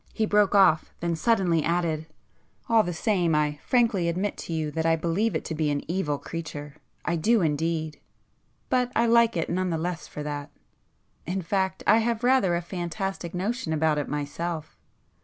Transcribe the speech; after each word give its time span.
He 0.15 0.25
broke 0.25 0.53
[p 0.53 0.57
57] 0.57 0.67
off,—then 0.67 1.15
suddenly 1.15 1.63
added—"All 1.63 2.81
the 2.81 2.91
same 2.91 3.35
I 3.35 3.59
frankly 3.63 4.09
admit 4.09 4.35
to 4.37 4.51
you 4.51 4.71
that 4.71 4.83
I 4.87 4.95
believe 4.95 5.35
it 5.35 5.45
to 5.45 5.53
be 5.53 5.69
an 5.69 5.83
evil 5.87 6.17
creature. 6.17 6.77
I 7.05 7.15
do 7.15 7.41
indeed! 7.41 7.99
But 8.67 8.91
I 8.95 9.05
like 9.05 9.37
it 9.37 9.47
none 9.47 9.69
the 9.69 9.77
less 9.77 10.07
for 10.07 10.23
that. 10.23 10.49
In 11.27 11.43
fact 11.43 11.83
I 11.85 11.99
have 11.99 12.23
rather 12.23 12.55
a 12.55 12.63
fantastic 12.63 13.35
notion 13.35 13.73
about 13.73 13.99
it 13.99 14.07
myself. 14.09 14.75